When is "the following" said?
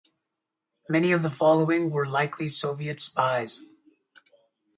1.21-1.91